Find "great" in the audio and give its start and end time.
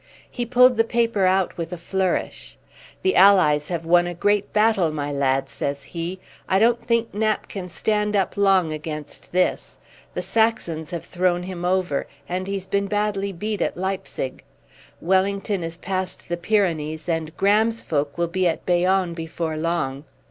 4.15-4.51